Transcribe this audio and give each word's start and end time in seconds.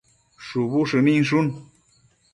shubu 0.45 0.81
shëninshun 0.89 1.47